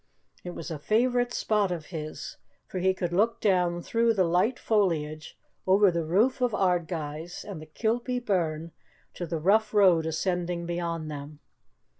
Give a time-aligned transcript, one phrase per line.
[0.43, 4.57] It was a favourite spot of his, for he could look down through the light
[4.57, 8.71] foliage over the roof of Ardguys and the Kilpie burn
[9.13, 11.39] to the rough road ascending beyond them.